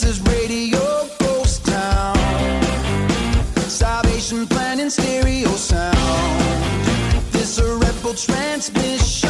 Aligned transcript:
This 0.00 0.18
is 0.18 0.26
Radio 0.32 0.80
Ghost 1.18 1.66
Town. 1.66 2.16
Salvation 3.68 4.46
Plan 4.46 4.80
in 4.80 4.88
stereo 4.88 5.50
sound. 5.50 5.94
This 7.32 7.58
a 7.58 8.14
transmission. 8.16 9.28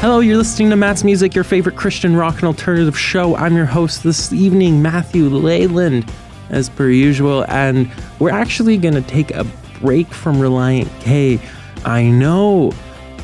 Hello, 0.00 0.20
you're 0.20 0.38
listening 0.38 0.70
to 0.70 0.76
Matt's 0.76 1.04
Music, 1.04 1.34
your 1.34 1.44
favorite 1.44 1.76
Christian 1.76 2.16
rock 2.16 2.36
and 2.36 2.44
alternative 2.44 2.98
show. 2.98 3.36
I'm 3.36 3.54
your 3.54 3.66
host 3.66 4.04
this 4.04 4.32
evening, 4.32 4.80
Matthew 4.80 5.28
Leyland, 5.28 6.10
as 6.48 6.70
per 6.70 6.88
usual, 6.88 7.44
and 7.50 7.90
we're 8.20 8.30
actually 8.30 8.78
going 8.78 8.94
to 8.94 9.02
take 9.02 9.32
a 9.32 9.44
break 9.80 10.06
from 10.06 10.36
Relient 10.36 10.88
K. 11.00 11.38
I 11.84 12.04
know 12.04 12.72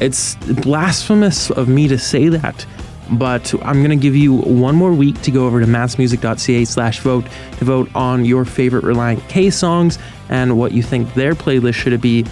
it's 0.00 0.34
blasphemous 0.62 1.50
of 1.50 1.68
me 1.68 1.88
to 1.88 1.98
say 1.98 2.28
that, 2.28 2.66
but 3.12 3.54
I'm 3.62 3.82
going 3.82 3.90
to 3.90 4.02
give 4.02 4.16
you 4.16 4.34
one 4.34 4.74
more 4.74 4.92
week 4.92 5.20
to 5.22 5.30
go 5.30 5.46
over 5.46 5.60
to 5.60 5.66
mattsmusic.ca 5.66 6.64
slash 6.64 7.00
vote 7.00 7.26
to 7.58 7.64
vote 7.64 7.88
on 7.94 8.24
your 8.24 8.44
favorite 8.44 8.84
Relient 8.84 9.26
K 9.28 9.50
songs 9.50 9.98
and 10.28 10.58
what 10.58 10.72
you 10.72 10.82
think 10.82 11.12
their 11.14 11.34
playlist 11.34 11.74
should 11.74 12.00
be. 12.00 12.24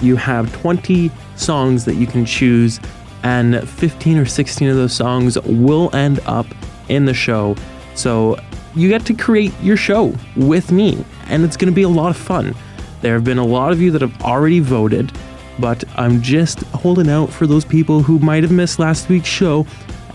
You 0.00 0.16
have 0.16 0.52
20 0.60 1.10
songs 1.36 1.84
that 1.84 1.94
you 1.94 2.06
can 2.06 2.24
choose, 2.24 2.80
and 3.22 3.68
15 3.68 4.18
or 4.18 4.24
16 4.24 4.68
of 4.68 4.76
those 4.76 4.94
songs 4.94 5.38
will 5.40 5.94
end 5.94 6.20
up 6.26 6.46
in 6.88 7.04
the 7.04 7.14
show. 7.14 7.54
So 7.94 8.38
you 8.74 8.88
get 8.88 9.04
to 9.06 9.14
create 9.14 9.52
your 9.60 9.76
show 9.76 10.14
with 10.36 10.72
me, 10.72 11.04
and 11.26 11.44
it's 11.44 11.56
going 11.56 11.70
to 11.70 11.74
be 11.74 11.82
a 11.82 11.88
lot 11.88 12.10
of 12.10 12.16
fun. 12.16 12.54
There 13.02 13.14
have 13.14 13.24
been 13.24 13.38
a 13.38 13.44
lot 13.44 13.72
of 13.72 13.80
you 13.80 13.90
that 13.90 14.00
have 14.00 14.22
already 14.22 14.60
voted, 14.60 15.12
but 15.60 15.84
I'm 15.96 16.22
just 16.22 16.60
holding 16.72 17.08
out 17.08 17.30
for 17.30 17.46
those 17.46 17.64
people 17.64 18.02
who 18.02 18.18
might 18.18 18.42
have 18.42 18.52
missed 18.52 18.78
last 18.78 19.08
week's 19.08 19.28
show 19.28 19.66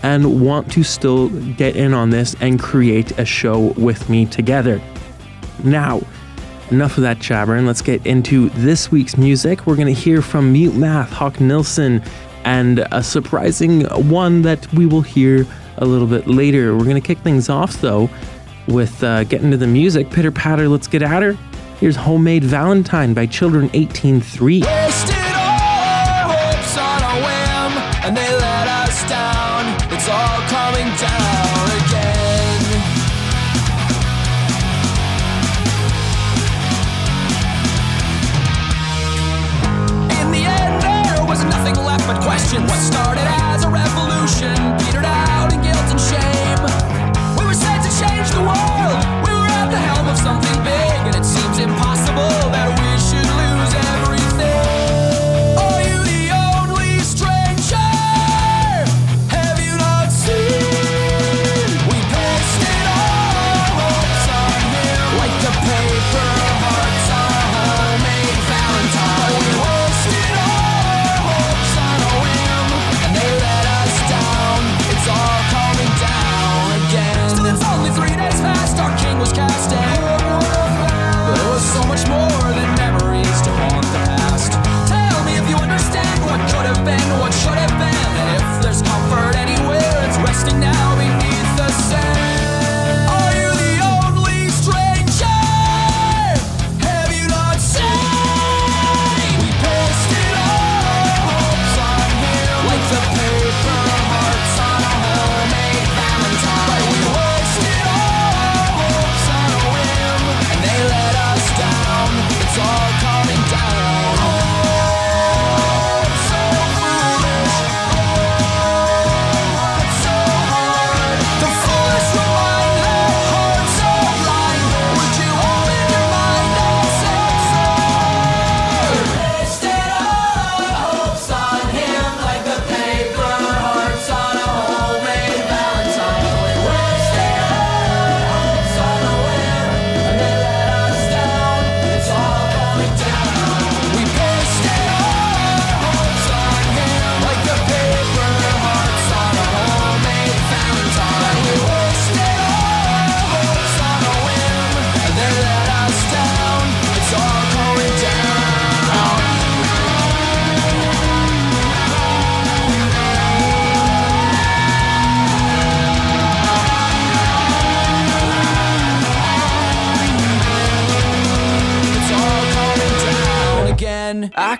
and 0.02 0.40
want 0.40 0.70
to 0.72 0.82
still 0.82 1.28
get 1.54 1.76
in 1.76 1.94
on 1.94 2.10
this 2.10 2.36
and 2.40 2.60
create 2.60 3.18
a 3.18 3.24
show 3.24 3.72
with 3.76 4.08
me 4.10 4.26
together. 4.26 4.80
Now, 5.64 6.02
enough 6.70 6.96
of 6.96 7.02
that 7.02 7.18
jabbering. 7.18 7.66
Let's 7.66 7.82
get 7.82 8.04
into 8.06 8.50
this 8.50 8.90
week's 8.90 9.16
music. 9.16 9.66
We're 9.66 9.76
going 9.76 9.92
to 9.92 10.00
hear 10.00 10.22
from 10.22 10.52
Mute 10.52 10.74
Math, 10.74 11.10
Hawk 11.10 11.40
Nelson, 11.40 12.02
and 12.44 12.86
a 12.92 13.02
surprising 13.02 13.84
one 14.08 14.42
that 14.42 14.72
we 14.72 14.86
will 14.86 15.02
hear 15.02 15.46
a 15.78 15.84
little 15.84 16.06
bit 16.06 16.26
later. 16.26 16.76
We're 16.76 16.84
going 16.84 17.00
to 17.00 17.06
kick 17.06 17.18
things 17.18 17.48
off 17.48 17.80
though 17.80 18.08
with 18.68 19.02
uh, 19.02 19.24
getting 19.24 19.50
to 19.50 19.56
the 19.56 19.66
music. 19.66 20.10
Pitter 20.10 20.32
patter, 20.32 20.68
let's 20.68 20.86
get 20.86 21.02
at 21.02 21.22
her. 21.22 21.36
Here's 21.80 21.96
Homemade 21.96 22.44
Valentine 22.44 23.12
by 23.12 23.26
Children 23.26 23.68
18:3. 23.70 25.15
What 42.64 42.80
started 42.80 43.26
as 43.26 43.64
a 43.64 43.68
revolution 43.68 44.75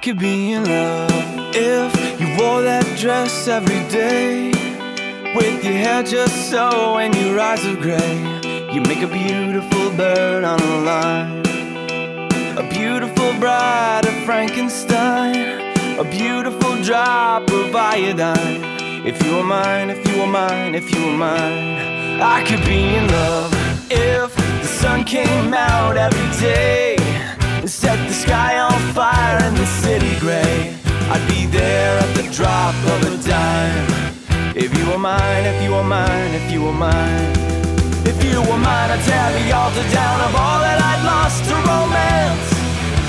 could 0.06 0.19
be 0.21 0.53
in 0.53 0.62
love 0.62 1.11
if 1.53 2.21
you 2.21 2.28
wore 2.39 2.62
that 2.62 2.87
dress 2.97 3.49
every 3.49 3.83
day. 3.89 4.53
With 5.34 5.65
your 5.65 5.75
hair 5.75 6.05
just 6.05 6.49
so 6.49 6.99
and 6.99 7.12
your 7.17 7.41
eyes 7.41 7.67
of 7.67 7.81
gray. 7.81 8.19
You 8.72 8.83
make 8.83 9.03
a 9.03 9.09
beautiful 9.09 9.91
bird 9.97 10.45
on 10.45 10.61
a 10.61 10.78
line. 10.91 11.41
A 12.56 12.65
beautiful 12.71 13.34
bride 13.41 14.06
of 14.06 14.15
Frankenstein. 14.25 15.75
A 15.99 16.05
beautiful 16.05 16.81
drop 16.84 17.51
of 17.51 17.75
iodine. 17.75 18.63
If 19.04 19.21
you 19.25 19.39
were 19.39 19.42
mine, 19.42 19.91
if 19.91 20.07
you 20.07 20.21
were 20.21 20.28
mine, 20.28 20.77
if 20.77 20.95
you 20.95 21.04
were 21.04 21.16
mine. 21.16 22.21
I 22.22 22.45
could 22.47 22.65
be 22.65 22.95
in 22.95 23.09
love 23.09 23.53
if 23.91 24.33
the 24.36 24.69
sun 24.69 25.03
came 25.03 25.53
out 25.53 25.97
every 25.97 26.31
day 26.41 26.96
and 27.66 27.72
set 27.72 27.98
the 28.07 28.15
sky 28.15 28.60
on 28.60 28.78
fire 28.95 29.39
and 29.42 29.57
the 29.57 29.66
city 29.83 30.15
gray. 30.21 30.72
I'd 31.10 31.27
be 31.27 31.47
there 31.47 31.98
at 31.98 32.15
the 32.15 32.22
drop 32.30 32.77
of 32.95 32.98
a 33.10 33.13
dime. 33.27 33.91
If 34.54 34.71
you 34.78 34.86
were 34.89 35.03
mine, 35.03 35.45
if 35.51 35.60
you 35.65 35.72
were 35.72 35.83
mine, 35.83 36.30
if 36.39 36.47
you 36.53 36.63
were 36.63 36.78
mine. 36.89 37.27
If 38.07 38.22
you 38.22 38.39
were 38.39 38.63
mine, 38.71 38.91
I'd 38.95 39.03
tear 39.03 39.28
the 39.39 39.51
altar 39.51 39.86
down 39.91 40.18
of 40.28 40.33
all 40.39 40.60
that 40.63 40.78
I'd 40.78 41.03
lost 41.10 41.42
to 41.51 41.54
romance. 41.66 42.47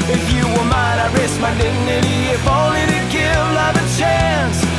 If 0.10 0.26
you 0.34 0.44
were 0.50 0.70
mine, 0.74 0.98
I'd 1.06 1.14
risk 1.14 1.38
my 1.40 1.54
dignity 1.62 2.34
if 2.34 2.42
only 2.50 2.82
to 2.82 3.00
give 3.14 3.46
love 3.54 3.78
a 3.78 3.86
chance. 3.94 4.77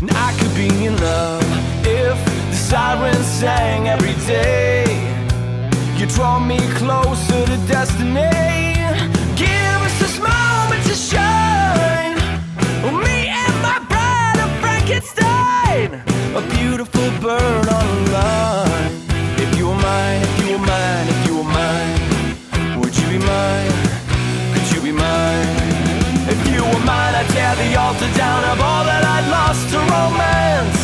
And 0.00 0.10
I 0.12 0.32
could 0.38 0.54
be 0.54 0.86
in 0.86 0.96
love 0.96 1.44
if 1.84 2.16
the 2.24 2.56
sirens 2.56 3.26
sang 3.26 3.88
every 3.88 4.14
day. 4.26 4.86
You 5.98 6.06
draw 6.06 6.38
me 6.38 6.56
closer 6.76 7.44
to 7.44 7.56
destiny. 7.68 8.32
Give 9.36 9.78
us 9.84 9.98
this 10.00 10.18
moment 10.18 10.82
to 10.84 10.94
shine. 10.94 12.16
Me 13.04 13.28
and 13.28 13.54
my 13.60 13.78
bride 13.90 14.40
of 14.40 14.50
Frankenstein, 14.62 16.02
a 16.34 16.40
beautiful 16.56 17.10
bird 17.20 17.68
on 17.68 17.84
a 17.84 18.10
line. 18.10 18.92
If 19.36 19.58
you 19.58 19.68
were 19.68 19.74
mine, 19.74 20.22
if 20.22 20.40
you 20.40 20.52
were 20.56 20.64
mine, 20.64 21.08
if 21.08 21.26
you 21.26 21.36
were 21.36 21.50
mine, 21.60 22.80
would 22.80 22.96
you 22.96 23.06
be 23.10 23.18
mine? 23.18 23.89
Were 26.70 26.84
mine, 26.86 27.14
I'd 27.14 27.28
tear 27.34 27.54
the 27.56 27.76
altar 27.76 28.10
down 28.16 28.44
of 28.44 28.60
all 28.60 28.84
that 28.84 29.02
I'd 29.04 29.28
lost 29.30 29.68
to 29.72 29.78
romance. 29.78 30.78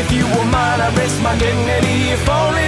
If 0.00 0.12
you 0.12 0.24
were 0.34 0.46
mine, 0.46 0.80
I'd 0.80 0.96
risk 0.96 1.20
my 1.22 1.36
dignity, 1.36 2.14
if 2.14 2.22
only 2.28 2.67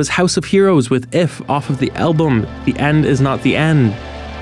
was 0.00 0.08
House 0.08 0.38
of 0.38 0.46
Heroes 0.46 0.88
with 0.88 1.14
If 1.14 1.42
off 1.50 1.68
of 1.68 1.78
the 1.78 1.90
album 1.90 2.46
The 2.64 2.74
End 2.78 3.04
Is 3.04 3.20
Not 3.20 3.42
the 3.42 3.54
End. 3.54 3.92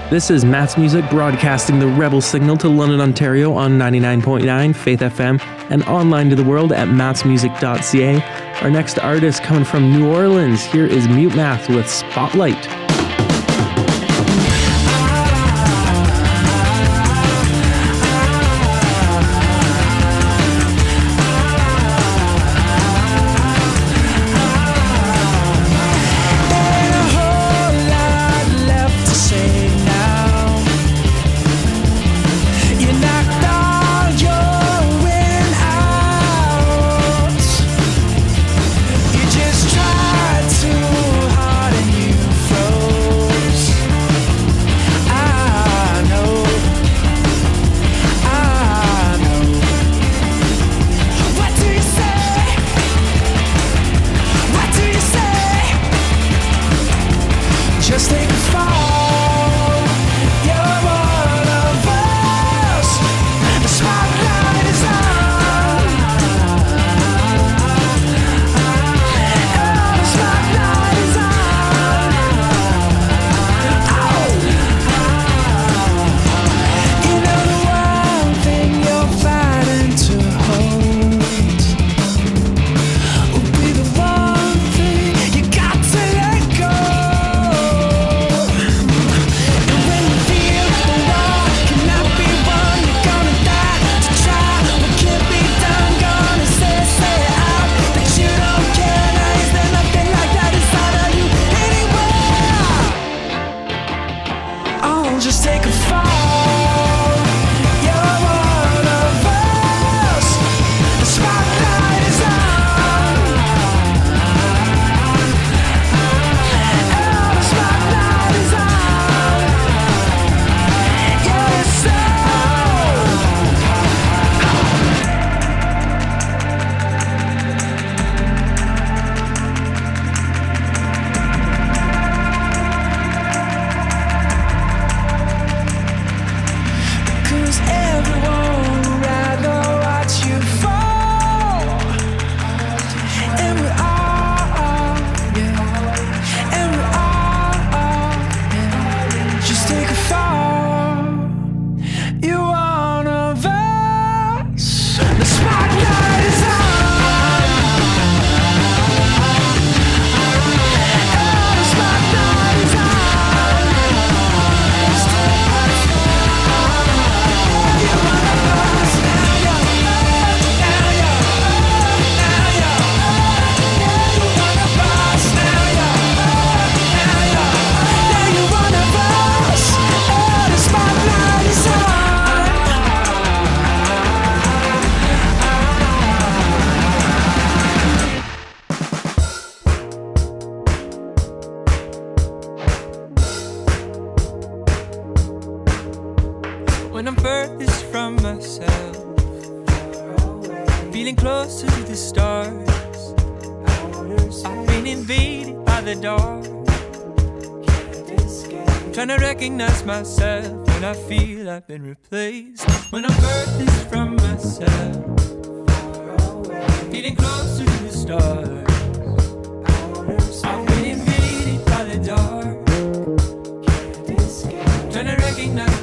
This 0.08 0.30
is 0.30 0.44
Matt's 0.44 0.78
Music 0.78 1.04
broadcasting 1.10 1.80
the 1.80 1.88
Rebel 1.88 2.20
Signal 2.20 2.56
to 2.58 2.68
London, 2.68 3.00
Ontario 3.00 3.52
on 3.54 3.76
99.9 3.76 4.76
Faith 4.76 5.00
FM 5.00 5.40
and 5.68 5.82
online 5.86 6.30
to 6.30 6.36
the 6.36 6.44
world 6.44 6.70
at 6.70 6.86
mattsmusic.ca. 6.86 8.22
Our 8.62 8.70
next 8.70 9.00
artist 9.00 9.42
coming 9.42 9.64
from 9.64 9.90
New 9.90 10.08
Orleans. 10.08 10.64
Here 10.64 10.86
is 10.86 11.08
Mute 11.08 11.34
Math 11.34 11.68
with 11.68 11.90
Spotlight. 11.90 12.97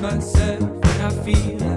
myself 0.05 0.61
and 0.61 1.01
I 1.01 1.09
feel 1.23 1.74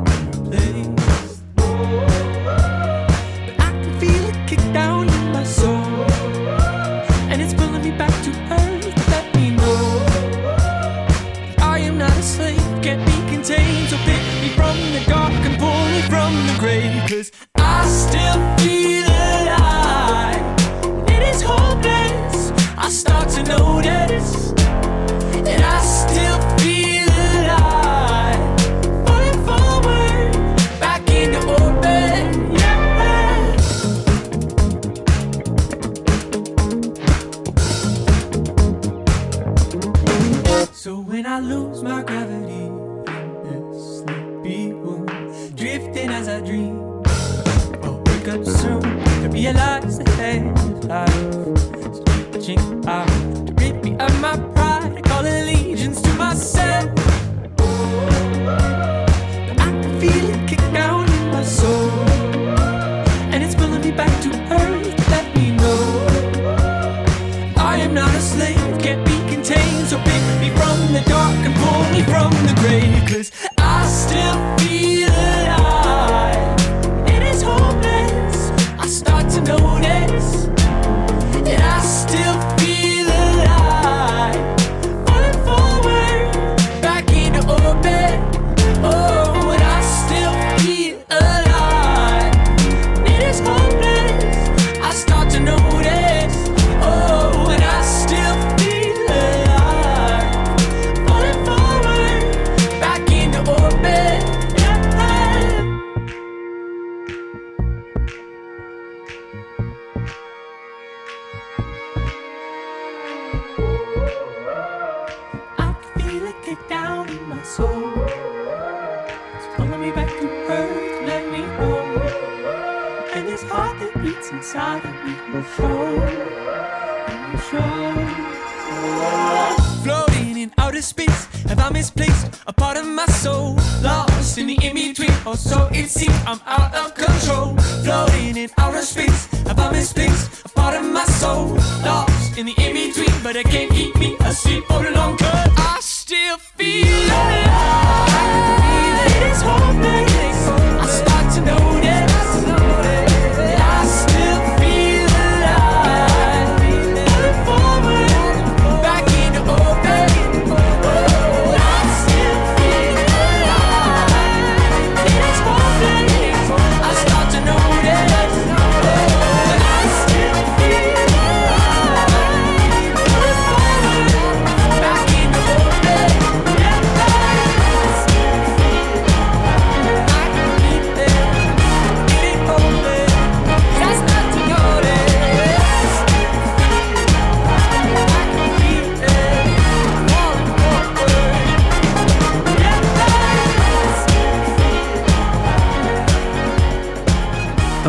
misplaced. 131.72 132.42
A 132.46 132.52
part 132.52 132.76
of 132.76 132.86
my 132.86 133.06
soul 133.06 133.56
lost 133.82 134.38
in 134.38 134.46
the 134.46 134.58
in 134.62 134.74
between. 134.74 135.10
Or 135.26 135.32
oh, 135.32 135.34
so 135.34 135.68
it 135.72 135.88
seems 135.88 136.14
I'm 136.26 136.40
out 136.46 136.74
of 136.74 136.94
control. 136.94 137.56
Floating 137.84 138.36
in 138.36 138.50
outer 138.58 138.82
space. 138.82 139.28
About 139.46 139.72
misplaced. 139.72 140.46
A 140.46 140.48
part 140.48 140.74
of 140.74 140.84
my 140.84 141.04
soul 141.04 141.54
lost 141.84 142.38
in 142.38 142.46
the 142.46 142.54
in 142.58 142.72
between. 142.74 143.14
But 143.22 143.36
I 143.36 143.42
can't 143.42 143.70
keep 143.70 143.94
me. 143.96 144.07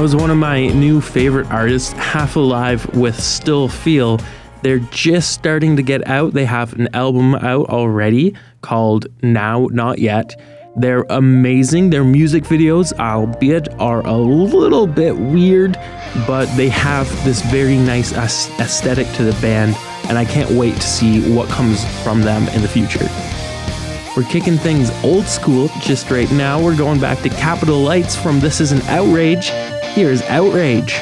was 0.10 0.16
one 0.16 0.32
of 0.32 0.38
my 0.38 0.66
new 0.70 1.00
favorite 1.00 1.46
artists, 1.52 1.92
Half 1.92 2.36
Alive 2.36 2.84
with 2.96 3.22
Still 3.22 3.68
Feel. 3.68 4.20
They're 4.64 4.80
just 4.80 5.34
starting 5.34 5.76
to 5.76 5.84
get 5.84 6.08
out. 6.08 6.34
They 6.34 6.46
have 6.46 6.74
an 6.74 6.88
album 6.96 7.36
out 7.36 7.70
already 7.70 8.34
called 8.62 9.06
Now 9.22 9.68
Not 9.72 10.00
Yet. 10.00 10.42
They're 10.76 11.06
amazing. 11.12 11.92
Their 11.92 12.04
music 12.04 12.46
videos, 12.46 12.92
albeit, 12.94 13.68
are 13.80 14.04
a 14.08 14.18
little 14.18 14.88
bit 14.88 15.16
weird, 15.16 15.74
but 16.26 16.46
they 16.56 16.70
have 16.70 17.08
this 17.24 17.44
very 17.44 17.78
nice 17.78 18.12
aesthetic 18.14 19.06
to 19.14 19.24
the 19.24 19.40
band, 19.42 19.76
and 20.08 20.18
I 20.18 20.26
can't 20.26 20.50
wait 20.50 20.74
to 20.74 20.88
see 20.88 21.36
what 21.36 21.50
comes 21.50 21.86
from 22.02 22.22
them 22.22 22.48
in 22.48 22.64
the 22.64 22.68
future. 22.68 23.08
We're 24.18 24.24
kicking 24.24 24.58
things 24.58 24.90
old 25.04 25.26
school 25.26 25.70
just 25.82 26.10
right 26.10 26.32
now. 26.32 26.60
We're 26.60 26.76
going 26.76 27.00
back 27.00 27.20
to 27.20 27.30
Capital 27.30 27.80
Lights 27.80 28.16
from 28.16 28.40
This 28.40 28.60
Is 28.60 28.72
an 28.72 28.82
Outrage. 28.88 29.52
Here 30.00 30.12
is 30.12 30.22
Outrage. 30.30 30.96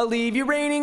I'll 0.00 0.06
leave 0.06 0.34
you 0.34 0.46
raining 0.46 0.79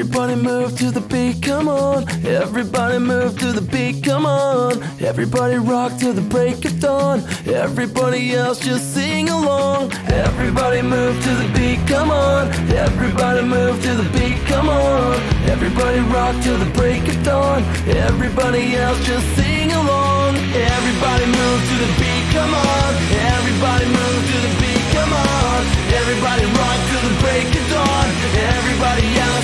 Everybody 0.00 0.34
move 0.34 0.78
to 0.78 0.90
the 0.90 1.02
beat, 1.02 1.42
come 1.42 1.68
on. 1.68 2.08
Everybody 2.24 2.98
move 2.98 3.38
to 3.38 3.52
the 3.52 3.60
beat, 3.60 4.02
come 4.02 4.24
on. 4.24 4.82
Everybody 4.98 5.56
rock 5.56 5.98
to 5.98 6.14
the 6.14 6.22
break 6.22 6.64
of 6.64 6.80
dawn. 6.80 7.20
Everybody 7.44 8.32
else 8.32 8.60
just 8.60 8.94
sing 8.94 9.28
along. 9.28 9.92
Everybody 10.08 10.80
move 10.80 11.22
to 11.22 11.32
the 11.34 11.52
beat, 11.52 11.86
come 11.86 12.10
on. 12.10 12.48
Everybody 12.72 13.42
move 13.42 13.76
to 13.82 13.92
the 13.92 14.08
beat, 14.16 14.40
come 14.46 14.70
on. 14.70 15.20
Everybody 15.52 16.00
rock 16.08 16.34
to 16.44 16.56
the 16.56 16.70
break 16.72 17.06
of 17.06 17.22
dawn. 17.22 17.62
Everybody 17.84 18.76
else 18.76 19.04
just 19.04 19.28
sing 19.36 19.70
along. 19.70 20.36
Everybody 20.56 21.26
move 21.26 21.60
to 21.68 21.76
the 21.84 21.92
beat, 22.00 22.24
come 22.32 22.54
on. 22.56 22.90
Everybody 23.36 23.84
move 23.84 24.22
to 24.32 24.36
the 24.48 24.52
beat, 24.64 24.84
come 24.96 25.12
on. 25.12 25.60
Everybody 25.92 26.44
rock 26.56 26.80
to 26.88 26.96
the 27.04 27.14
break 27.20 27.48
of 27.52 27.68
dawn. 27.68 28.08
Everybody 28.56 29.06
else 29.20 29.39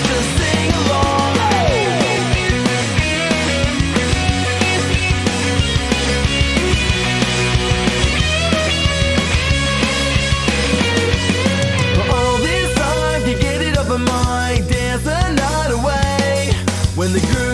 When 17.07 17.13
the 17.13 17.21
good 17.21 17.46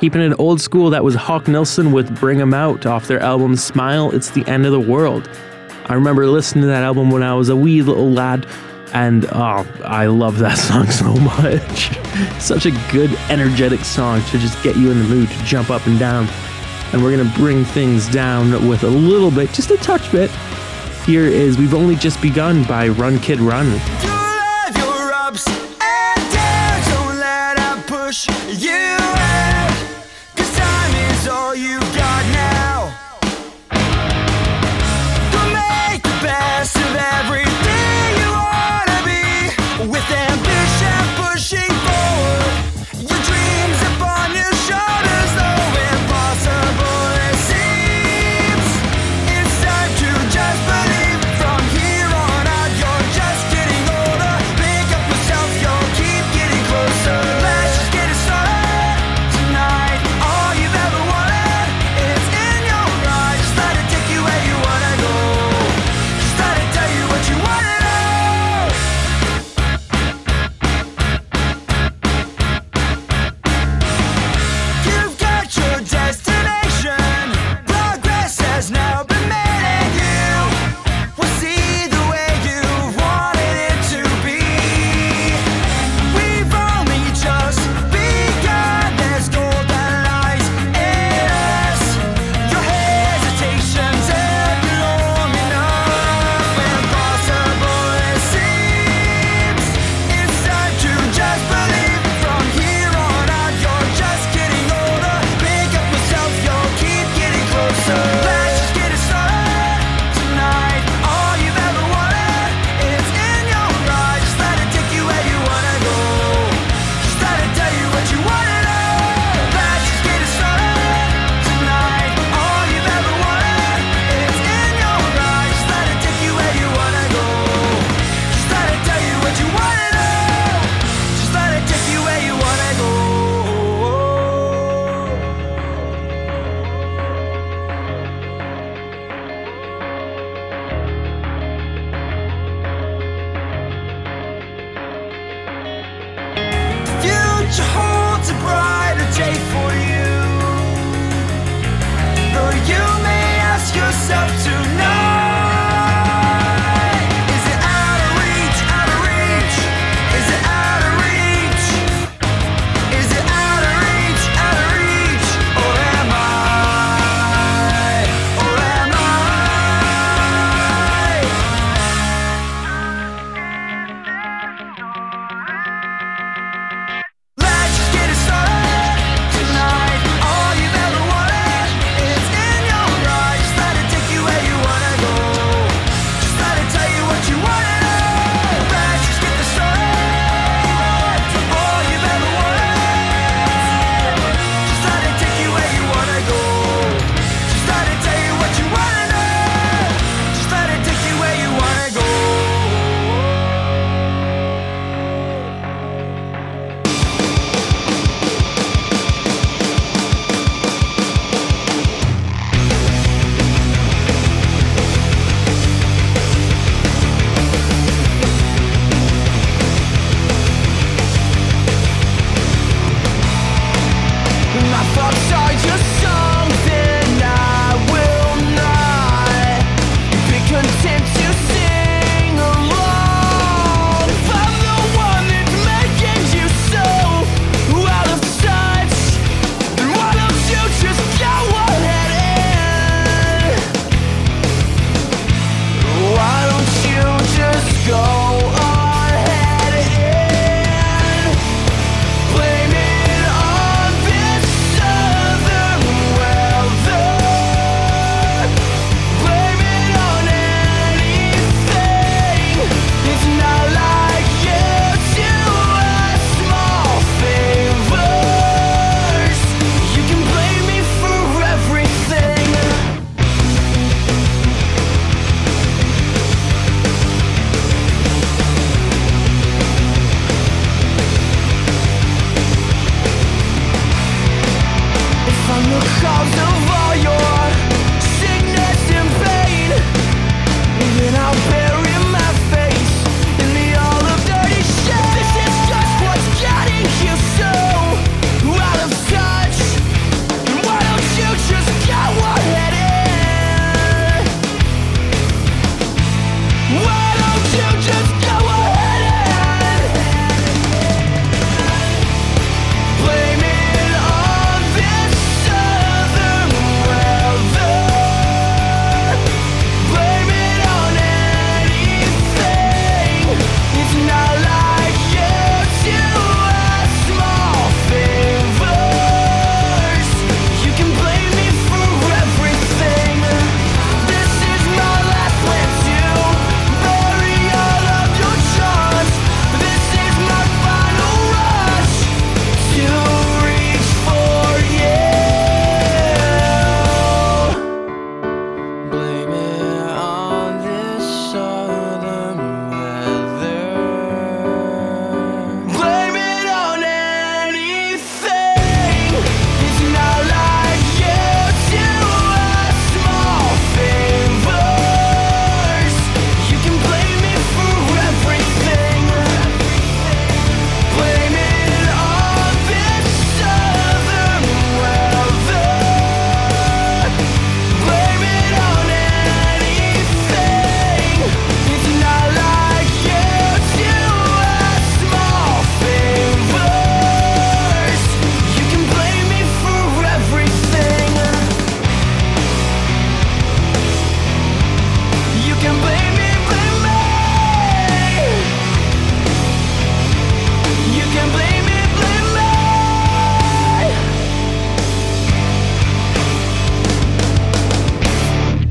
Keeping 0.00 0.22
it 0.22 0.34
old 0.40 0.62
school, 0.62 0.88
that 0.88 1.04
was 1.04 1.14
Hawk 1.14 1.46
Nelson 1.46 1.92
with 1.92 2.18
Bring 2.18 2.40
'Em 2.40 2.54
Out 2.54 2.86
off 2.86 3.06
their 3.06 3.20
album 3.20 3.54
Smile, 3.54 4.10
It's 4.12 4.30
the 4.30 4.42
End 4.48 4.64
of 4.64 4.72
the 4.72 4.80
World. 4.80 5.28
I 5.90 5.92
remember 5.92 6.26
listening 6.26 6.62
to 6.62 6.68
that 6.68 6.82
album 6.82 7.10
when 7.10 7.22
I 7.22 7.34
was 7.34 7.50
a 7.50 7.56
wee 7.56 7.82
little 7.82 8.10
lad, 8.10 8.46
and 8.94 9.26
oh, 9.32 9.66
I 9.84 10.06
love 10.06 10.38
that 10.38 10.56
song 10.68 10.86
so 10.86 11.12
much. 11.12 11.90
Such 12.40 12.64
a 12.64 12.70
good, 12.90 13.10
energetic 13.28 13.84
song 13.84 14.22
to 14.30 14.38
just 14.38 14.62
get 14.62 14.74
you 14.74 14.90
in 14.90 15.00
the 15.00 15.04
mood 15.04 15.28
to 15.28 15.44
jump 15.44 15.68
up 15.68 15.86
and 15.86 15.98
down. 15.98 16.26
And 16.94 17.02
we're 17.02 17.14
gonna 17.14 17.30
bring 17.36 17.66
things 17.66 18.08
down 18.08 18.66
with 18.66 18.84
a 18.84 18.88
little 18.88 19.30
bit, 19.30 19.52
just 19.52 19.70
a 19.70 19.76
touch 19.76 20.10
bit. 20.10 20.30
Here 21.04 21.26
is 21.26 21.58
We've 21.58 21.74
Only 21.74 21.94
Just 21.94 22.22
Begun 22.22 22.64
by 22.64 22.88
Run 22.88 23.18
Kid 23.18 23.38
Run. 23.38 23.78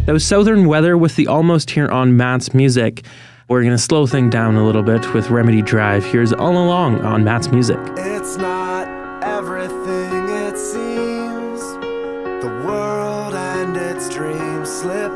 That 0.10 0.14
was 0.14 0.26
Southern 0.26 0.66
Weather 0.66 0.98
with 0.98 1.16
the 1.18 1.28
Almost 1.28 1.70
Here 1.70 1.88
on 1.88 2.18
Matt's 2.18 2.52
Music. 2.52 3.06
We're 3.48 3.62
going 3.62 3.76
to 3.76 3.78
slow 3.78 4.08
things 4.08 4.32
down 4.32 4.56
a 4.56 4.66
little 4.66 4.82
bit 4.82 5.14
with 5.14 5.30
Remedy 5.30 5.62
Drive. 5.62 6.04
Here's 6.04 6.34
All 6.34 6.58
Along 6.58 7.02
on 7.02 7.24
Matt's 7.24 7.50
Music. 7.50 7.78
It's 7.96 8.36
not 8.36 8.88
everything 9.24 10.30
it 10.30 10.58
seems. 10.58 11.62
The 12.42 12.64
world 12.66 13.36
and 13.36 13.78
its 13.78 14.10
dreams 14.10 14.68
slip 14.68 15.12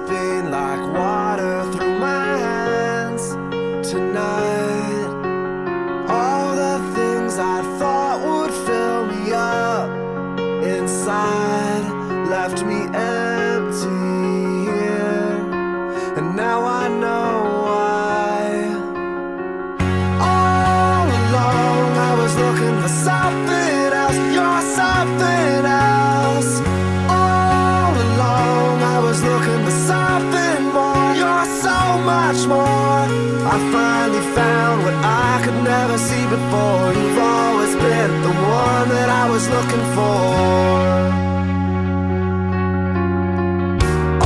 much 32.48 32.50
more. 32.50 33.48
I 33.48 33.58
finally 33.72 34.22
found 34.36 34.84
what 34.84 34.94
I 34.94 35.42
could 35.44 35.64
never 35.64 35.98
see 35.98 36.24
before. 36.28 36.94
You've 36.94 37.20
always 37.20 37.76
been 37.76 38.22
the 38.22 38.30
one 38.30 38.90
that 38.90 39.10
I 39.10 39.30
was 39.30 39.48
looking 39.50 39.86
for. 39.96 40.24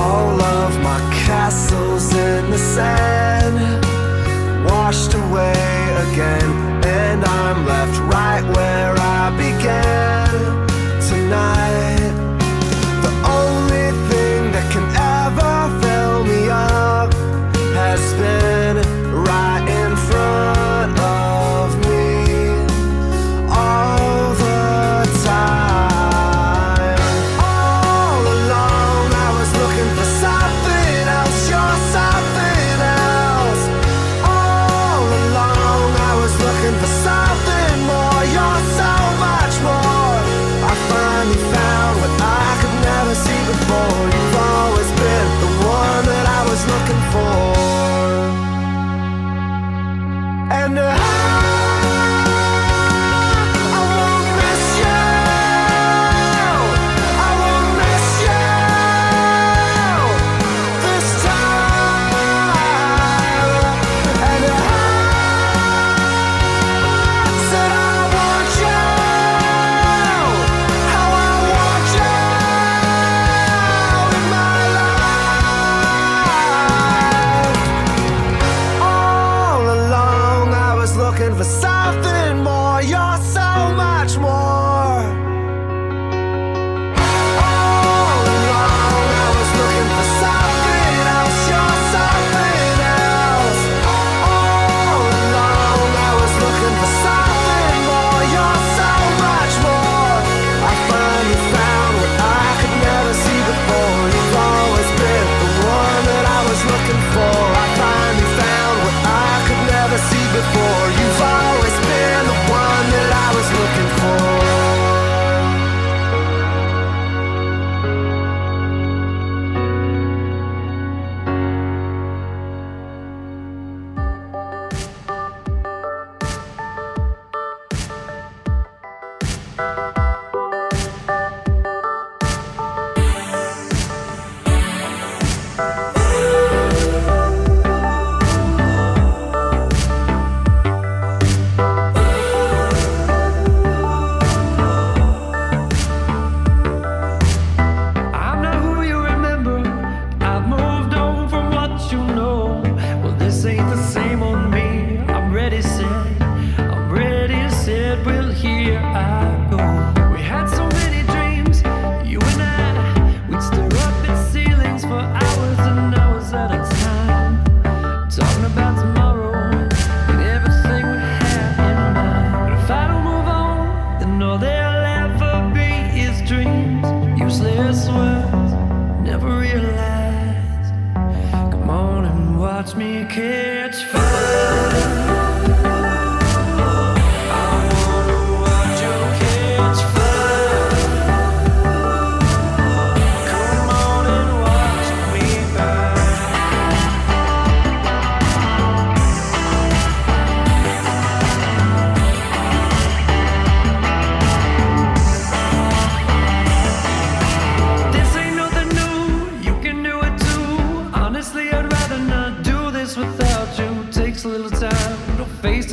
All 0.02 0.42
of 0.42 0.80
my 0.82 1.00
castles 1.26 2.14
in 2.14 2.52
the 2.52 2.58
sand 2.58 3.86
washed 4.66 5.14
away 5.14 5.54
again, 6.12 6.84
and 6.86 7.24
I'm 7.26 7.66
left 7.66 8.00
right 8.14 8.44
where 8.56 8.96
I 8.98 9.30
began 9.38 10.68
tonight. 11.02 11.97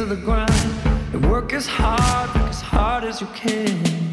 to 0.08 0.14
the 0.14 0.22
ground 0.22 0.50
and 1.14 1.30
work 1.30 1.54
as 1.54 1.66
hard, 1.66 2.28
work 2.36 2.48
as 2.48 2.60
hard 2.60 3.04
as 3.04 3.20
you 3.22 3.26
can. 3.28 4.03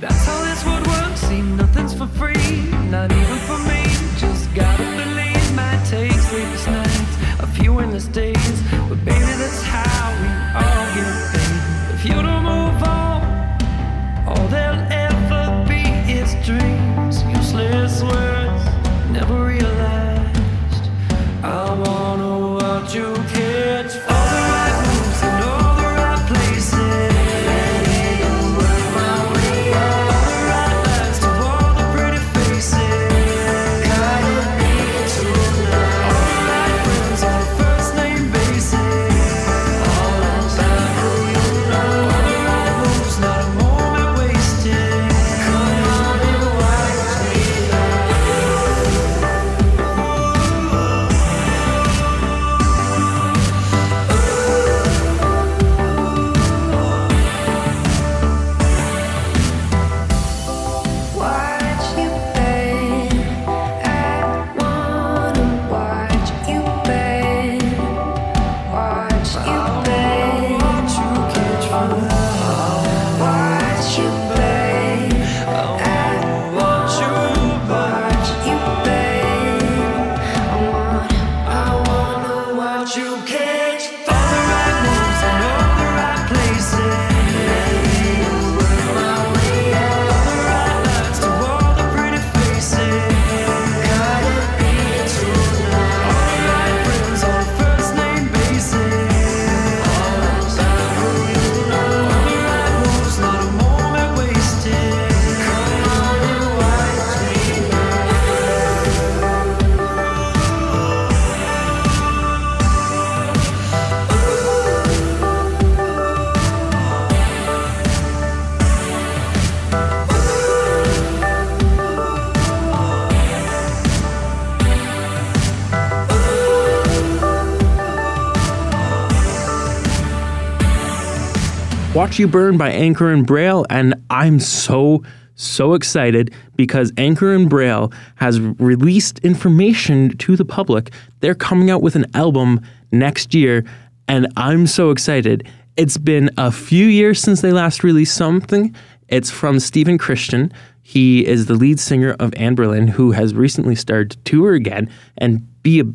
You 132.20 132.28
Burn 132.28 132.58
by 132.58 132.70
Anchor 132.70 133.12
and 133.12 133.26
Braille, 133.26 133.66
and 133.70 133.96
I'm 134.10 134.40
so 134.40 135.04
so 135.36 135.74
excited 135.74 136.34
because 136.56 136.92
Anchor 136.98 137.34
and 137.34 137.50
Braille 137.50 137.92
has 138.16 138.40
released 138.40 139.20
information 139.20 140.18
to 140.18 140.36
the 140.36 140.46
public. 140.46 140.92
They're 141.22 141.34
coming 141.34 141.72
out 141.72 141.82
with 141.82 141.96
an 141.96 142.06
album 142.14 142.62
next 142.92 143.34
year, 143.34 143.64
and 144.08 144.28
I'm 144.36 144.68
so 144.68 144.92
excited. 144.92 145.48
It's 145.78 145.98
been 145.98 146.30
a 146.38 146.52
few 146.52 146.86
years 146.86 147.20
since 147.20 147.42
they 147.42 147.54
last 147.54 147.84
released 147.84 148.16
something. 148.16 148.76
It's 149.08 149.32
from 149.32 149.60
Stephen 149.60 149.98
Christian. 149.98 150.52
He 150.84 151.26
is 151.26 151.46
the 151.46 151.56
lead 151.56 151.80
singer 151.80 152.16
of 152.20 152.32
Anberlin, 152.32 152.90
who 152.90 153.12
has 153.12 153.34
recently 153.34 153.76
started 153.76 154.12
to 154.12 154.18
tour 154.30 154.54
again 154.54 154.90
and 155.18 155.48
be 155.64 155.80
a 155.80 155.86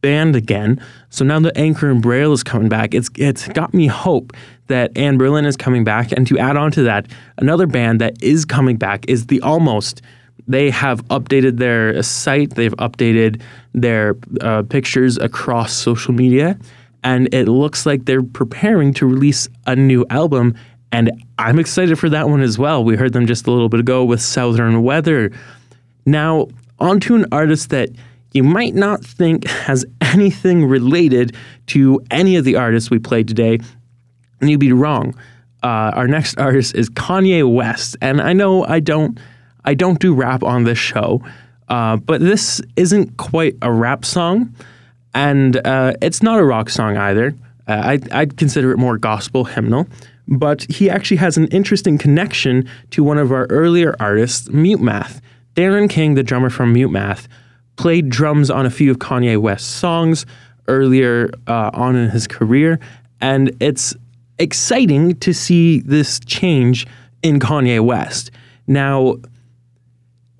band 0.00 0.34
again. 0.34 0.80
So 1.10 1.24
now 1.24 1.40
that 1.40 1.56
Anchor 1.56 1.90
and 1.90 2.02
Braille 2.02 2.32
is 2.32 2.42
coming 2.42 2.68
back, 2.68 2.94
it's 2.94 3.10
it's 3.16 3.48
got 3.48 3.74
me 3.74 3.86
hope 3.86 4.32
that 4.68 4.94
Anberlin 4.94 5.44
is 5.46 5.56
coming 5.56 5.84
back. 5.84 6.12
And 6.12 6.26
to 6.28 6.38
add 6.38 6.56
on 6.56 6.70
to 6.72 6.82
that, 6.84 7.06
another 7.36 7.66
band 7.66 8.00
that 8.00 8.22
is 8.22 8.44
coming 8.44 8.76
back 8.76 9.04
is 9.08 9.26
the 9.26 9.40
Almost. 9.40 10.02
They 10.46 10.70
have 10.70 11.04
updated 11.08 11.58
their 11.58 12.02
site. 12.02 12.54
They've 12.54 12.74
updated 12.76 13.42
their 13.74 14.16
uh, 14.40 14.62
pictures 14.62 15.18
across 15.18 15.74
social 15.74 16.14
media, 16.14 16.58
and 17.04 17.32
it 17.34 17.48
looks 17.48 17.84
like 17.84 18.06
they're 18.06 18.22
preparing 18.22 18.94
to 18.94 19.06
release 19.06 19.48
a 19.66 19.76
new 19.76 20.06
album. 20.08 20.54
And 20.90 21.10
I'm 21.38 21.58
excited 21.58 21.98
for 21.98 22.08
that 22.08 22.30
one 22.30 22.40
as 22.40 22.58
well. 22.58 22.82
We 22.82 22.96
heard 22.96 23.12
them 23.12 23.26
just 23.26 23.46
a 23.46 23.50
little 23.50 23.68
bit 23.68 23.80
ago 23.80 24.04
with 24.04 24.22
Southern 24.22 24.82
Weather. 24.82 25.30
Now, 26.06 26.48
on 26.78 26.98
to 27.00 27.14
an 27.14 27.26
artist 27.30 27.68
that 27.70 27.90
you 28.32 28.42
might 28.42 28.74
not 28.74 29.04
think 29.04 29.46
has 29.46 29.84
anything 30.00 30.64
related 30.64 31.36
to 31.68 32.00
any 32.10 32.36
of 32.36 32.44
the 32.44 32.56
artists 32.56 32.90
we 32.90 32.98
played 32.98 33.28
today, 33.28 33.58
and 34.40 34.50
you'd 34.50 34.60
be 34.60 34.72
wrong. 34.72 35.14
Uh, 35.62 35.92
our 35.94 36.08
next 36.08 36.38
artist 36.38 36.74
is 36.74 36.90
Kanye 36.90 37.50
West, 37.50 37.96
and 38.00 38.20
I 38.20 38.32
know 38.32 38.64
I 38.64 38.80
don't 38.80 39.18
I 39.64 39.74
don't 39.74 40.00
do 40.00 40.14
rap 40.14 40.42
on 40.42 40.64
this 40.64 40.78
show, 40.78 41.22
uh, 41.68 41.96
but 41.96 42.20
this 42.20 42.60
isn't 42.76 43.16
quite 43.16 43.56
a 43.60 43.70
rap 43.70 44.04
song, 44.04 44.54
and 45.14 45.56
uh, 45.66 45.94
it's 46.00 46.22
not 46.22 46.38
a 46.38 46.44
rock 46.44 46.70
song 46.70 46.96
either. 46.96 47.34
Uh, 47.66 47.98
I, 48.12 48.20
I'd 48.20 48.36
consider 48.36 48.72
it 48.72 48.78
more 48.78 48.96
gospel 48.96 49.44
hymnal, 49.44 49.86
but 50.26 50.64
he 50.70 50.88
actually 50.88 51.18
has 51.18 51.36
an 51.36 51.48
interesting 51.48 51.98
connection 51.98 52.68
to 52.90 53.04
one 53.04 53.18
of 53.18 53.30
our 53.30 53.46
earlier 53.46 53.94
artists, 54.00 54.48
Mute 54.48 54.80
Math. 54.80 55.20
Darren 55.54 55.90
King, 55.90 56.14
the 56.14 56.22
drummer 56.22 56.50
from 56.50 56.72
Mute 56.72 56.90
Math, 56.90 57.28
played 57.76 58.08
drums 58.08 58.48
on 58.50 58.64
a 58.64 58.70
few 58.70 58.90
of 58.90 58.98
Kanye 58.98 59.38
West's 59.38 59.68
songs 59.68 60.24
earlier 60.68 61.30
uh, 61.46 61.70
on 61.74 61.96
in 61.96 62.10
his 62.10 62.26
career, 62.26 62.78
and 63.20 63.50
it's 63.60 63.94
exciting 64.38 65.16
to 65.16 65.32
see 65.32 65.80
this 65.80 66.20
change 66.20 66.86
in 67.22 67.40
Kanye 67.40 67.80
West. 67.80 68.30
Now, 68.66 69.16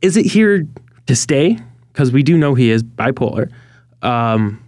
is 0.02 0.16
it 0.16 0.26
here 0.26 0.66
to 1.06 1.16
stay? 1.16 1.58
Because 1.92 2.12
we 2.12 2.22
do 2.22 2.36
know 2.36 2.54
he 2.54 2.70
is 2.70 2.82
bipolar. 2.82 3.50
Um, 4.02 4.62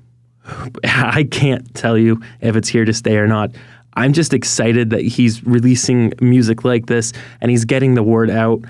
I 0.85 1.24
can't 1.31 1.72
tell 1.74 1.97
you 1.97 2.20
if 2.41 2.57
it's 2.57 2.68
here 2.68 2.85
to 2.85 2.93
stay 2.93 3.16
or 3.16 3.26
not. 3.26 3.51
I'm 3.95 4.12
just 4.12 4.33
excited 4.33 4.91
that 4.91 5.03
he's 5.03 5.45
releasing 5.45 6.12
music 6.20 6.64
like 6.64 6.87
this 6.87 7.12
and 7.41 7.51
he's 7.51 7.64
getting 7.64 7.95
the 7.95 8.03
word 8.03 8.31
out. 8.31 8.61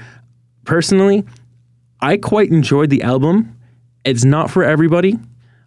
Personally, 0.65 1.25
I 2.01 2.17
quite 2.17 2.51
enjoyed 2.51 2.91
the 2.91 3.03
album. 3.03 3.57
It's 4.05 4.25
not 4.25 4.51
for 4.51 4.65
everybody. 4.65 5.19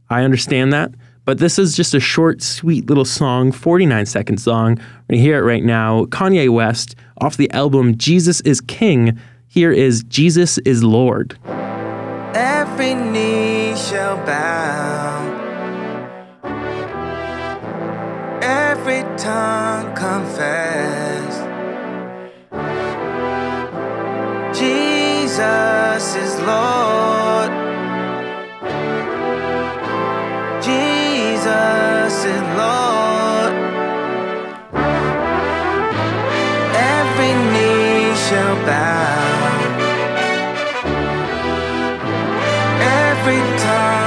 I 0.09 0.23
understand 0.23 0.73
that. 0.73 0.91
But 1.25 1.37
this 1.37 1.57
is 1.57 1.75
just 1.75 1.93
a 1.93 2.01
short, 2.01 2.41
sweet 2.41 2.89
little 2.89 3.05
song, 3.05 3.53
49 3.53 4.05
second 4.05 4.37
song. 4.39 4.75
We're 4.75 4.75
going 4.75 4.87
to 5.09 5.17
hear 5.19 5.37
it 5.39 5.43
right 5.43 5.63
now. 5.63 6.05
Kanye 6.05 6.49
West 6.49 6.95
off 7.21 7.37
the 7.37 7.49
album 7.51 7.97
Jesus 7.97 8.41
is 8.41 8.59
King. 8.59 9.17
Here 9.47 9.71
is 9.71 10.03
Jesus 10.03 10.57
is 10.59 10.83
Lord. 10.83 11.37
Every 12.35 12.95
knee 12.95 13.75
shall 13.75 14.17
bow, 14.25 15.29
every 18.41 19.03
tongue 19.17 19.95
confess. 19.95 21.39
Jesus 24.57 26.15
is 26.15 26.39
Lord. 26.41 27.62
Is 32.25 32.41
Lord. 32.59 33.53
Every 36.95 37.33
knee 37.51 38.15
shall 38.25 38.55
bow. 38.67 39.13
every 43.25 43.39
tongue 43.59 44.02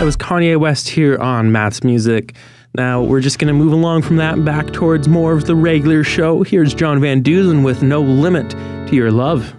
That 0.00 0.06
was 0.06 0.16
Kanye 0.16 0.56
West 0.56 0.88
here 0.88 1.18
on 1.18 1.52
Matt's 1.52 1.84
Music. 1.84 2.34
Now 2.74 3.02
we're 3.02 3.20
just 3.20 3.38
going 3.38 3.48
to 3.48 3.52
move 3.52 3.74
along 3.74 4.00
from 4.00 4.16
that 4.16 4.42
back 4.46 4.72
towards 4.72 5.08
more 5.08 5.34
of 5.34 5.44
the 5.44 5.54
regular 5.54 6.04
show. 6.04 6.42
Here's 6.42 6.72
John 6.72 7.02
Van 7.02 7.20
Dusen 7.20 7.62
with 7.62 7.82
No 7.82 8.00
Limit 8.00 8.48
to 8.48 8.96
Your 8.96 9.10
Love. 9.10 9.54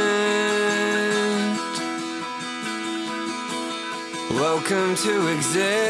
Welcome 4.32 4.96
to 4.96 5.28
existence. 5.28 5.84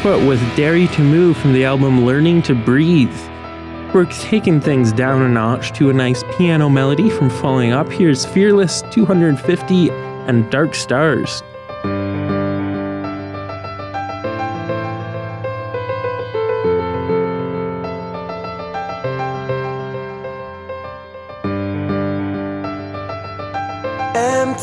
with 0.04 0.26
was 0.26 0.40
Dare 0.56 0.76
You 0.76 0.88
to 0.88 1.00
Move 1.02 1.36
from 1.36 1.52
the 1.52 1.64
album 1.64 2.04
Learning 2.04 2.42
to 2.42 2.54
Breathe. 2.54 3.16
We're 3.94 4.06
taking 4.06 4.60
things 4.60 4.92
down 4.92 5.22
a 5.22 5.28
notch 5.28 5.72
to 5.74 5.90
a 5.90 5.92
nice 5.92 6.24
piano 6.36 6.68
melody 6.68 7.08
from 7.08 7.30
Falling 7.30 7.72
Up. 7.72 7.88
Here's 7.88 8.24
Fearless 8.24 8.82
250 8.90 9.90
and 9.90 10.50
Dark 10.50 10.74
Stars. 10.74 11.42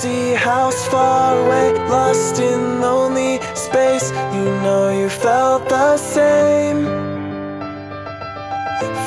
empty 0.06 0.34
house 0.34 0.88
far 0.88 1.38
away, 1.45 1.74
lost 1.89 2.39
in 2.39 2.80
lonely 2.80 3.39
space. 3.54 4.12
You 4.34 4.45
know 4.64 4.89
you 4.89 5.10
felt 5.10 5.68
the 5.68 5.97
same. 5.97 6.86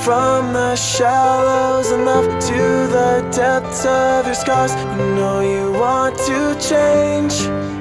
From 0.05 0.53
the 0.53 0.75
shallows 0.75 1.93
enough 1.93 2.27
love 2.27 2.41
to 2.41 2.63
the 2.89 3.29
depths 3.33 3.87
of 3.87 4.27
your 4.27 4.35
scars, 4.35 4.75
you 4.75 5.15
know 5.15 5.41
you 5.41 5.73
want 5.73 6.19
to 6.27 6.57
change. 6.61 7.72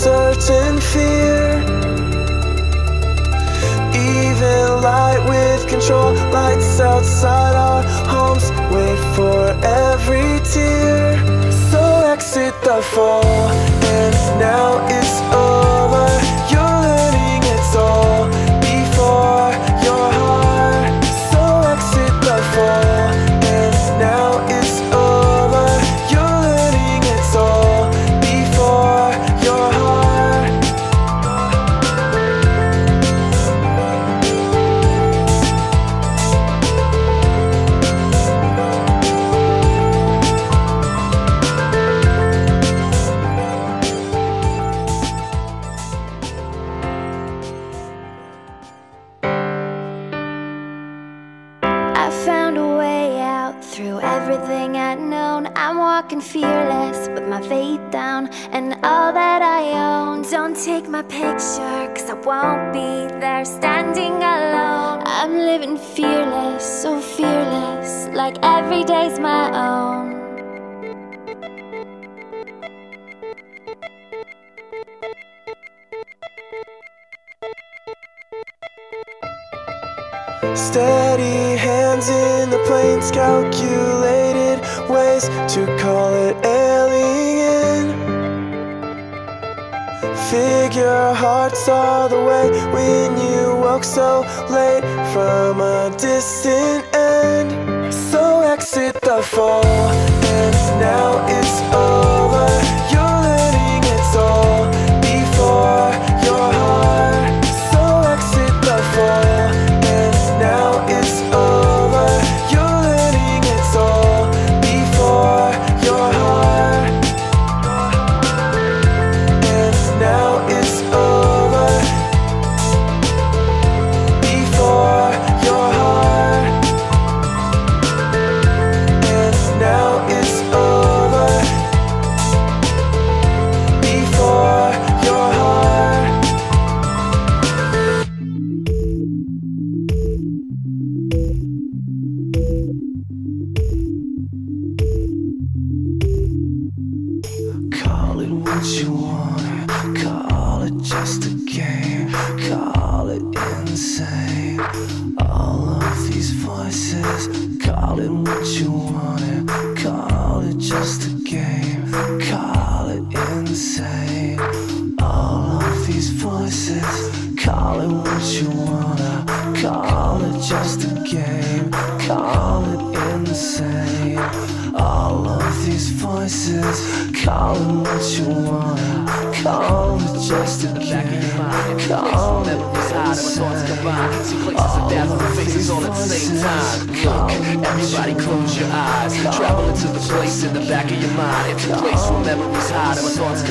certain 0.00 0.80
fear. 0.80 1.60
Evil 3.92 4.80
light 4.80 5.22
with 5.28 5.68
control 5.68 6.14
lights 6.32 6.80
outside 6.80 7.54
our 7.54 7.82
homes. 8.08 8.50
Wait 8.72 9.00
for 9.14 9.42
every 9.62 10.40
tear. 10.52 11.18
So 11.70 11.82
exit 12.14 12.54
the 12.62 12.80
fall, 12.80 13.50
and 13.98 14.14
now 14.40 14.86
it's. 14.88 15.09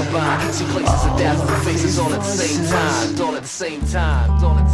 blind. 0.09 0.55
She 0.55 0.65
places 0.65 1.05
a 1.05 1.17
death, 1.17 1.63
faces 1.63 1.99
all 1.99 2.13
at 2.13 2.19
the 2.19 2.25
same 2.25 2.65
time, 2.65 3.21
all 3.21 3.35
at 3.35 3.41
the 3.41 3.47
same 3.47 3.81
time, 3.85 4.43
all 4.43 4.57
at 4.57 4.63
the 4.63 4.63
same 4.63 4.65
time. 4.65 4.68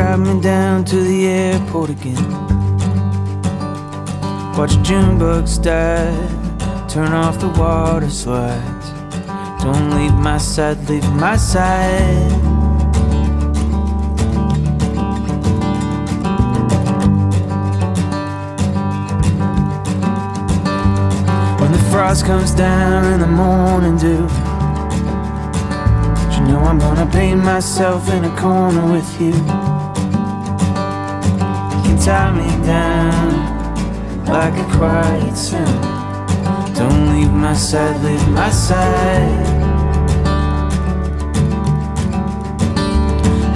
drive 0.00 0.20
me 0.20 0.40
down 0.40 0.82
to 0.82 0.96
the 0.96 1.26
airport 1.26 1.90
again. 1.90 2.24
Watch 4.56 4.74
June 4.82 5.18
bugs 5.18 5.58
die, 5.58 6.16
turn 6.88 7.12
off 7.12 7.38
the 7.38 7.48
water 7.48 8.08
slides. 8.08 8.86
Don't 9.62 9.90
leave 9.90 10.14
my 10.14 10.38
side, 10.38 10.78
leave 10.88 11.06
my 11.12 11.36
side. 11.36 12.32
When 21.60 21.72
the 21.72 21.84
frost 21.90 22.24
comes 22.24 22.54
down 22.54 23.04
in 23.12 23.20
the 23.20 23.32
morning 23.42 23.98
dew, 23.98 24.26
you 26.34 26.40
know 26.48 26.60
I'm 26.70 26.78
gonna 26.78 27.10
paint 27.12 27.44
myself 27.44 28.10
in 28.10 28.24
a 28.24 28.34
corner 28.38 28.90
with 28.90 29.20
you. 29.20 29.69
Can 31.90 31.98
tie 31.98 32.30
me 32.30 32.46
down 32.64 34.24
like 34.24 34.54
a 34.54 34.64
quiet 34.76 35.36
swim. 35.36 35.64
Don't 36.72 37.02
leave 37.12 37.32
my 37.32 37.52
side, 37.52 38.00
leave 38.04 38.28
my 38.28 38.48
side. 38.48 39.46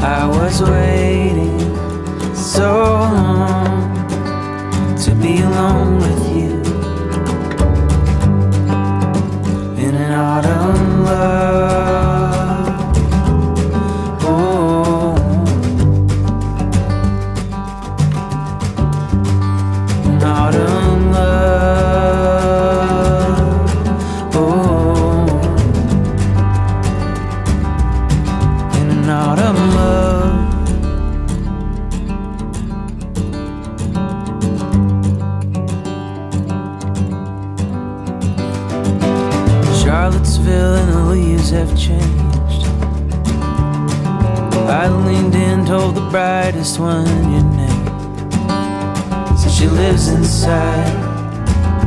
I 0.02 0.26
was 0.26 0.60
waiting 0.62 1.60
so 2.34 2.72
long 2.72 4.04
to 4.96 5.14
be 5.14 5.40
alone 5.40 5.98
with 5.98 6.22
you 6.36 6.54
in 9.80 9.94
an 9.94 10.12
autumn 10.12 11.04
love. 11.04 12.03
Brightest 46.14 46.78
one 46.78 47.08
you 47.32 47.42
name. 47.58 47.86
So 49.36 49.48
she 49.48 49.66
lives 49.66 50.06
inside 50.06 50.94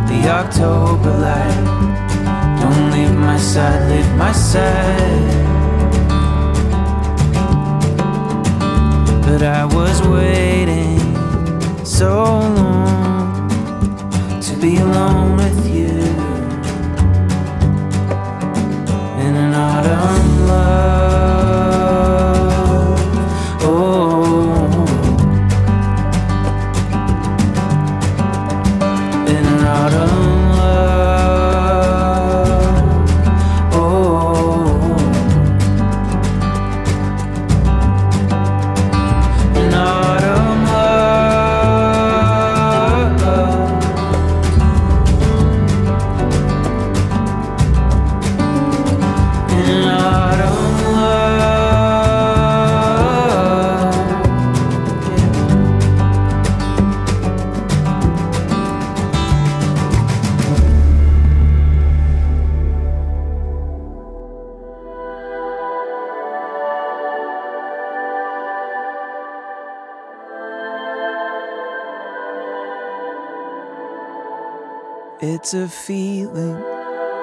the 0.10 0.20
October 0.28 1.14
light. 1.18 2.60
Don't 2.60 2.92
leave 2.92 3.16
my 3.16 3.38
side, 3.38 3.90
leave 3.90 4.12
my 4.18 4.34
side. 4.34 5.32
But 9.26 9.44
I 9.44 9.64
was 9.64 10.02
waiting 10.02 11.00
so 11.86 12.26
long 12.60 13.48
to 14.42 14.54
be 14.58 14.76
alone 14.76 15.38
with 15.38 15.60
you 15.74 15.96
in 19.24 19.34
an 19.46 19.54
autumn 19.54 20.48
love. 20.48 21.37
It's 75.48 75.54
a 75.54 75.70
feeling 75.70 76.58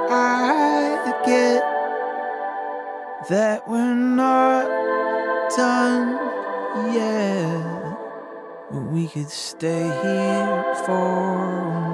I 0.08 1.12
get 1.26 1.60
that 3.28 3.68
we're 3.68 3.94
not 3.94 4.64
done 5.54 6.94
yet. 6.94 7.98
But 8.70 8.84
we 8.84 9.08
could 9.08 9.28
stay 9.28 9.82
here 9.82 10.74
for 10.86 11.93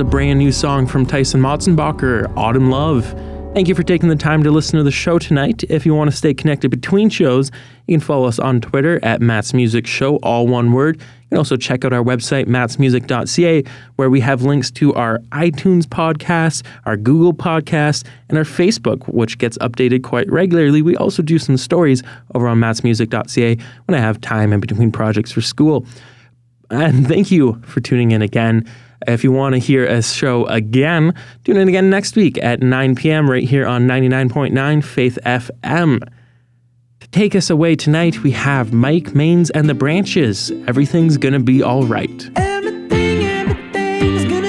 a 0.00 0.04
brand 0.04 0.38
new 0.38 0.50
song 0.50 0.86
from 0.86 1.04
Tyson 1.04 1.42
Motsenbocker, 1.42 2.34
Autumn 2.34 2.70
Love. 2.70 3.04
Thank 3.52 3.68
you 3.68 3.74
for 3.74 3.82
taking 3.82 4.08
the 4.08 4.16
time 4.16 4.42
to 4.44 4.50
listen 4.50 4.78
to 4.78 4.82
the 4.82 4.90
show 4.90 5.18
tonight. 5.18 5.62
If 5.68 5.84
you 5.84 5.94
want 5.94 6.10
to 6.10 6.16
stay 6.16 6.32
connected 6.32 6.70
between 6.70 7.10
shows, 7.10 7.50
you 7.86 7.98
can 7.98 8.00
follow 8.00 8.26
us 8.26 8.38
on 8.38 8.62
Twitter 8.62 8.98
at 9.04 9.20
Matt's 9.20 9.52
Music 9.52 9.86
Show, 9.86 10.16
all 10.16 10.46
one 10.46 10.72
word. 10.72 10.96
You 10.98 11.28
can 11.28 11.38
also 11.38 11.56
check 11.56 11.84
out 11.84 11.92
our 11.92 12.02
website, 12.02 12.46
mattsmusic.ca, 12.46 13.64
where 13.96 14.08
we 14.08 14.20
have 14.20 14.40
links 14.40 14.70
to 14.72 14.94
our 14.94 15.18
iTunes 15.32 15.82
podcast, 15.82 16.64
our 16.86 16.96
Google 16.96 17.34
podcast, 17.34 18.06
and 18.30 18.38
our 18.38 18.44
Facebook, 18.44 19.06
which 19.12 19.36
gets 19.36 19.58
updated 19.58 20.02
quite 20.02 20.30
regularly. 20.30 20.80
We 20.80 20.96
also 20.96 21.22
do 21.22 21.38
some 21.38 21.58
stories 21.58 22.02
over 22.34 22.48
on 22.48 22.58
mattsmusic.ca 22.58 23.56
when 23.84 23.98
I 23.98 24.00
have 24.00 24.18
time 24.22 24.54
in 24.54 24.60
between 24.60 24.92
projects 24.92 25.30
for 25.30 25.42
school. 25.42 25.84
And 26.70 27.06
thank 27.06 27.30
you 27.30 27.60
for 27.66 27.80
tuning 27.80 28.12
in 28.12 28.22
again. 28.22 28.66
If 29.06 29.24
you 29.24 29.32
want 29.32 29.54
to 29.54 29.58
hear 29.58 29.86
a 29.86 30.02
show 30.02 30.46
again, 30.46 31.14
tune 31.44 31.56
in 31.56 31.68
again 31.68 31.90
next 31.90 32.16
week 32.16 32.38
at 32.42 32.60
9 32.60 32.94
p.m. 32.94 33.30
right 33.30 33.44
here 33.44 33.66
on 33.66 33.86
99.9 33.86 34.84
Faith 34.84 35.18
FM. 35.24 36.00
To 37.00 37.08
take 37.08 37.34
us 37.34 37.50
away 37.50 37.76
tonight, 37.76 38.22
we 38.22 38.30
have 38.32 38.72
Mike 38.72 39.14
Mains 39.14 39.50
and 39.50 39.68
the 39.68 39.74
Branches. 39.74 40.50
Everything's 40.66 41.16
going 41.16 41.34
to 41.34 41.40
be 41.40 41.62
all 41.62 41.84
right. 41.84 42.30
Everything's 42.36 44.24
gonna- 44.24 44.40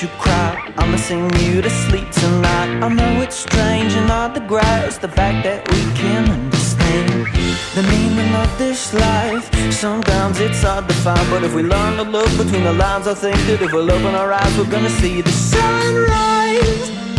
you 0.00 0.08
cry 0.18 0.51
I'ma 0.78 0.96
sing 0.96 1.24
you 1.40 1.60
to 1.60 1.70
sleep 1.70 2.10
tonight. 2.10 2.82
I 2.82 2.88
know 2.88 3.20
it's 3.20 3.36
strange 3.36 3.92
and 3.94 4.10
odd 4.10 4.34
the 4.34 4.40
grass 4.40 4.98
The 4.98 5.08
fact 5.08 5.44
that 5.44 5.68
we 5.70 5.80
can 5.94 6.30
understand 6.30 7.26
The 7.74 7.82
meaning 7.82 8.34
of 8.34 8.58
this 8.58 8.94
life. 8.94 9.44
Sometimes 9.72 10.40
it's 10.40 10.62
hard 10.62 10.88
to 10.88 10.94
find 10.94 11.28
But 11.30 11.44
if 11.44 11.54
we 11.54 11.62
learn 11.62 11.96
to 11.98 12.04
look 12.04 12.30
between 12.38 12.64
the 12.64 12.72
lines 12.72 13.06
I 13.06 13.14
think 13.14 13.36
that 13.46 13.60
if 13.62 13.72
we'll 13.72 13.90
open 13.90 14.14
our 14.14 14.32
eyes 14.32 14.56
We're 14.58 14.70
gonna 14.70 14.90
see 14.90 15.20
the 15.20 15.30
sunrise. 15.30 17.11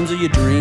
listen 0.00 0.16
to 0.16 0.22
your 0.22 0.28
dreams. 0.28 0.57